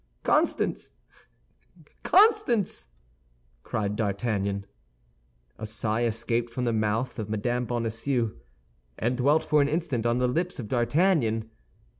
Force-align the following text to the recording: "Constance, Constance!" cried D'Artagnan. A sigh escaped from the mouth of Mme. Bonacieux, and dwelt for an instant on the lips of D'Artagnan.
"Constance, 0.23 0.93
Constance!" 2.01 2.87
cried 3.61 3.95
D'Artagnan. 3.95 4.65
A 5.59 5.67
sigh 5.67 6.05
escaped 6.05 6.49
from 6.49 6.65
the 6.65 6.73
mouth 6.73 7.19
of 7.19 7.29
Mme. 7.29 7.65
Bonacieux, 7.65 8.31
and 8.97 9.15
dwelt 9.15 9.45
for 9.45 9.61
an 9.61 9.67
instant 9.69 10.07
on 10.07 10.17
the 10.17 10.27
lips 10.27 10.57
of 10.57 10.67
D'Artagnan. 10.69 11.51